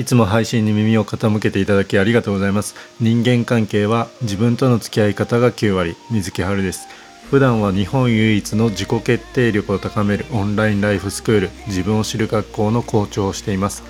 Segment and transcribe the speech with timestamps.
[0.00, 2.74] いつも配信に耳を傾けていただきありがとうございます。
[3.02, 6.88] 人間関係は自分との付き合い方が9割水木春です。
[7.30, 13.82] 普段は日本唯一の自己決定力を高めるオンラインライフスクール自分を知る学校の校長をしています。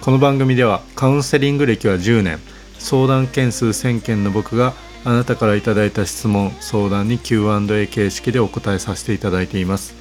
[0.00, 2.38] この番組ではカウンセリング歴は10年。
[2.78, 4.72] 相談件数1000件の僕が
[5.04, 9.94] あなたからいただいた質問相談に Q&A 形式でお答えさせていただいています。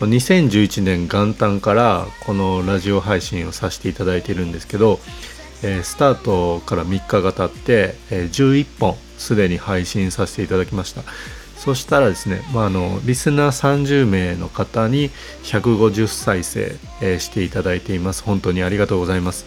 [0.00, 4.98] 2011年元旦からこのラジオ配信をさせていただいているんですけど、
[5.62, 11.02] えー、スタートから3日が経って、えー、11本すでに配信させていただきました。
[11.56, 15.10] そしたらですね、まあ、あのリスナー30名の方に
[15.44, 18.22] 150再生、えー、していただいています。
[18.22, 19.46] 本当にありがとうございます。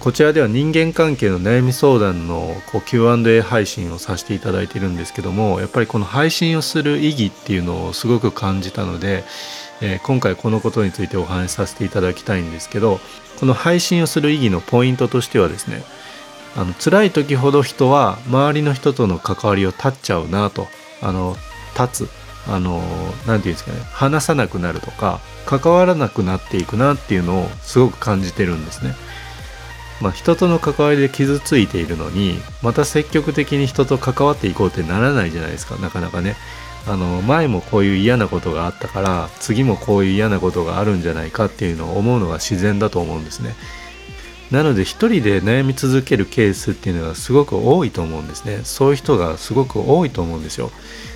[0.00, 9.22] こちらでは人間関係の悩み相談のこう Q&A 配信をさせていただいているんですけどもやっぱりこの配信をする意義っていうのをすごく感じたので、
[9.82, 13.00] えー、今回このことについてお話しさせていただきたいんですけど
[13.38, 15.82] この配信をする意義のポイントとしてはですね
[16.56, 20.68] あの辛い時ほど人は周りの人との関わりを断っちゃうなと
[21.02, 21.36] あの
[21.78, 22.10] 立つ
[22.48, 28.94] あの何て言うんですかね話さなくなるとか関わらなくなっていくなっていうのをすごく感じてるんですね。
[30.00, 35.76] まあ、人との関わりで傷ついているのにまた積極的に人と関わっていこうってならないじゃないですか。
[35.76, 36.36] なかなかね。
[36.84, 43.54] あの前もこういう嫌なことがあったから次もこういう嫌なことがあるんじゃないかっていうのを思うのが自然だと思うんですね。
[44.50, 48.60] なので一人で悩み続けるケースっていうのがすごく多いと思うんですね。
[48.64, 50.72] そういう人がすごく多いと思うんですよ。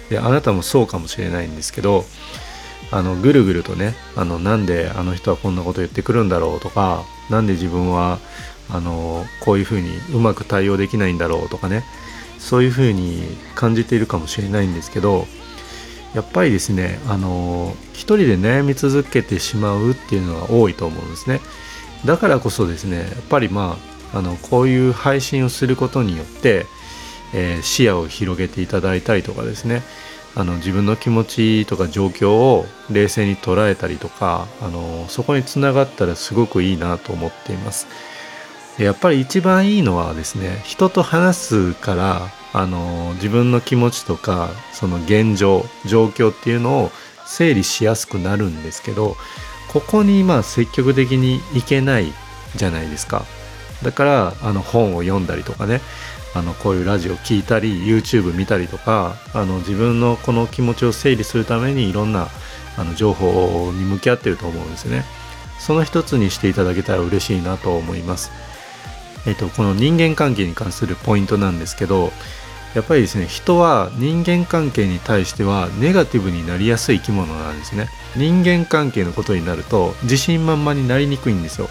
[0.09, 2.05] であなたもそうかもしれないんですけど
[2.91, 8.21] あのぐるぐるとねあのなんであの人はこんなこと言ってくるんだろうとか何で自分は
[8.71, 11.85] あのこういうふうにうまく対応できないんだろうとかね
[12.39, 13.23] そういうふうに
[13.55, 15.27] 感じているかもしれないんですけど
[16.15, 21.41] やっぱりですねあの一人で悩み続けてしまうっていうのが多いと思うんですね
[22.05, 23.77] だからこそですねやっぱりま
[24.13, 26.67] ああのこういう配信をすることによって、
[27.35, 29.83] えー、視野を広げていただいたりとかですね
[30.35, 37.87] あの自分の気持ちとか状況を冷静に捉えたりとかあのそこにつながったらすごくいいなと思っています。
[38.79, 46.91] やっぱり一番いいのはですね人と話すからあの自分の気持ちとかその現状状況っていうのを
[47.27, 49.17] 整理しやすくなるんですけど
[49.69, 52.13] ここにまあ積極的にいけない
[52.55, 53.25] じゃないですか。
[53.83, 55.83] だからあの本を読んだりとかね
[56.35, 62.29] あのこういうラジオ聞いたり YouTube 見たりとかあの自分のこの気持ちを整理するためにいろんな
[62.79, 65.05] あの情報に向き合ってると思うんですね。
[65.59, 68.31] その一つにしていただけたら嬉しいなと思います。
[69.27, 72.13] えっと、この人間関係に関するポイントなんですけど
[72.75, 77.89] やっぱりですね人は人間関係に対してはネガティブになりやすい生き物なんですね。
[78.17, 81.69] 人間関係のことになると自信満々になりにくいんですよ。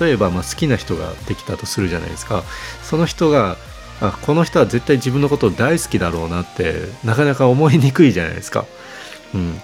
[0.00, 2.42] 例えばまあ好きな人ができたとするじゃないですか。
[2.82, 3.58] その人が
[4.00, 8.64] あこの人は絶対自分のことを大好きだろうなってなかなか思いにくいじゃないですか、
[9.34, 9.60] うん、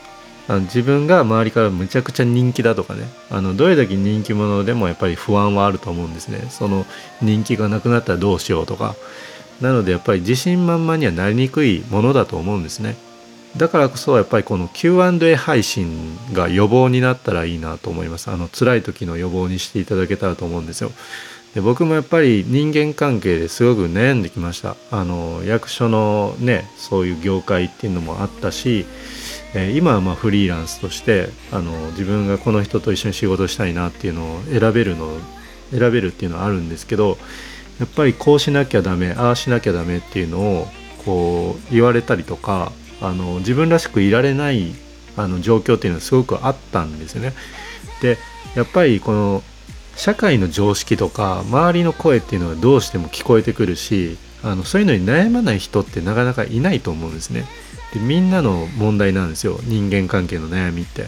[0.52, 3.08] あの自分が周りからむちゃくちゃ人気だとかね。
[3.30, 6.44] あのどれだけ人気者でもやっぱり不安はあると思うんですね。
[6.50, 6.84] その
[7.22, 8.94] 人気がなくなったらどうしようとか。
[9.62, 12.96] なのでやっぱり自信満々にはなりにくいものだと思うんですね。
[13.56, 18.30] だからこそやっぱりこの Q&A 配信が予防になったらいいなと思います。
[18.30, 20.92] あの辛い時の予防にしていただけたらと思うんですよ。
[21.54, 24.76] で僕もやっぱり人間関係ですごく悩んできました。
[24.90, 28.84] あの役所のねそういう業界っていうのもあったし
[29.54, 35.18] え、今はまフリーランスとしてあの自分がこの人と一緒に仕事したいなっていうのを選べるの
[35.70, 37.18] 選べるっていうのはあるんですけど
[37.80, 40.66] やっぱりこうしなきゃダメああしなきゃダメっていうのを
[41.04, 44.74] こう言われたりとかあの自分らしくいられない
[45.16, 47.32] あの状況っていうのはすごくあったんですよね。
[48.00, 48.18] で
[48.54, 49.42] やっぱりこの
[49.96, 57.44] 社会の常識とか周りの声っていうのはどうしても聞こえてくるしあのそういうのに悩まない人ってなかなかいないと思うんですね。
[57.92, 59.58] でみんなの問題なんですよ。
[59.64, 61.06] 人間関係の悩みって。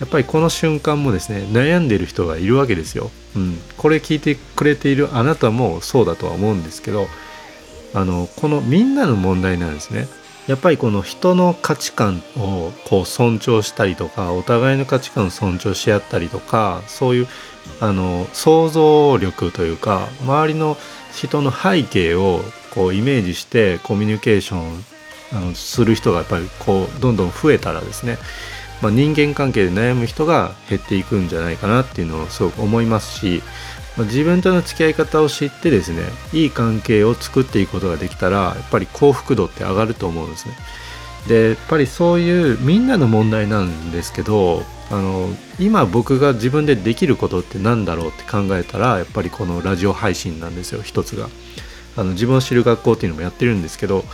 [0.00, 7.06] やっぱりこの瞬間もですね悩んでる人がいるわけですよ、うん、これ聞いてくれているあなたもそうだとは思うんですけど
[7.94, 10.08] あのこのみんなの問題なんですね。
[10.48, 17.28] やっぱりこの人の価値観をこう尊重したりとかお互いの価値観を尊重し合ったりとかそういう
[17.80, 20.76] あの想像力というか周りの
[21.14, 22.42] 人の背景を
[22.74, 24.84] こうイメージしてコミュニケーション
[25.34, 28.18] あのする人がやっぱりこうどんどん増えたらですね、
[28.80, 33.42] まあ、人間関係で悩む人が減っていくんじゃないかなっていうのをすごく思いますし、
[33.96, 36.02] まあ、自分との付き合い方を知ってですね
[36.32, 40.54] いい関係を作っていくことができたらやっぱり幸福度って上がると思うんですね。
[41.26, 51.28] でやっぱりそういうみんなの問題なんですけどあの今僕が自分でできることって何だろうって考えたらやっぱりこのラジオ配信なんですよ一つが。
[51.96, 54.04] あの自分を知る学校っていうのもやってるんですけど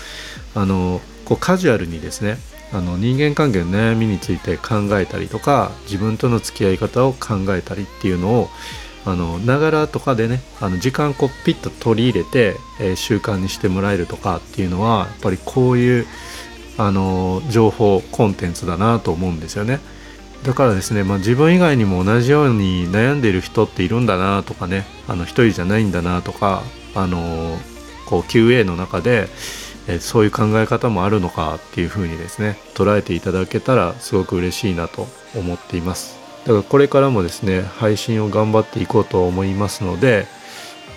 [0.55, 2.37] あのこうカジュアルにですね
[2.73, 8.49] あの人間関係の悩みについて考えたりとか自分との付き合い方を考えたりっていうのを
[9.05, 16.07] あのながらとかでねあの時間こうピッと取り入れて、えー、習慣にしてもらえるとかっていうのはやっぱりこういう
[16.77, 19.81] あの情報コンテンツだなと思うんですよね。
[20.45, 26.63] だからですね、まあ、自分以外にも同じように悩んでいる人っているんだなとかねあの一人じゃないんだなとか
[26.95, 27.59] あの
[28.07, 29.29] こう QA の中で、
[29.87, 36.19] えそういう考え方もあるのかっていうふうにですね捉えていただけたらすごく嬉しいなと思っています。
[36.45, 40.27] だからこれからもですね配信を頑張っていこうと思いますので、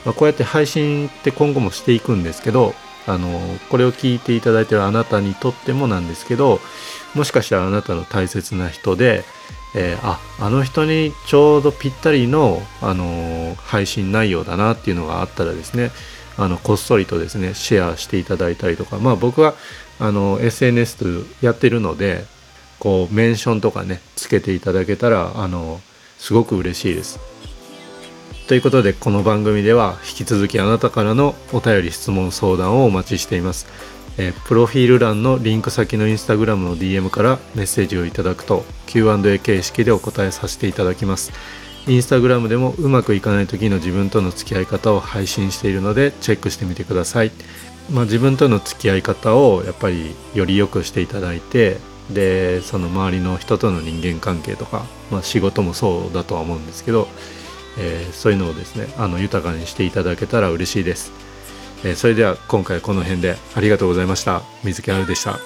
[0.06, 2.74] まあ、こうやって配信って今後もしていくんですけど
[3.06, 3.40] あの
[3.70, 6.60] これを聞いていただいているあなたにとってもなんですけど
[7.14, 9.24] もしかしたらあなたの大切な人で、
[9.76, 15.92] えー、ああの人にちょうどぴったりの、あの配信内容だなっていうのがあったらですね
[16.38, 19.54] あのこっそりとですねシェアしていただいたりとかまあ僕は
[20.00, 22.26] あの SNS やってるので
[22.80, 25.80] こうメンションとかねつけていただけたらあの
[26.18, 27.20] すごく嬉しいです。
[28.48, 33.68] ということでこの番組では引き続きあなたからのお便り質問相談をお待ちしています。
[34.18, 41.32] えー、プロフィール欄のリンク先のインスタグラムの DM からメッセージをいただくと Q&A 形式でお答えさせていただきます。
[41.88, 47.32] インスタグラムでもうまくいかない時の自分との付き合い方を配信しているのでチェックしてみてください。
[47.92, 51.78] まあ、自分との付き合い方をやっぱりより良くしていただいて
[52.10, 57.08] でその周りの人との人間関係とか、まあ、仕事もそうだとは思うんですけど、
[57.78, 61.12] えー、そういうのをですねあの豊かにしていただけたら嬉しいです、
[61.84, 64.42] えー、それでは今回この辺でありがとうございました。
[64.64, 65.40] 水木春でした。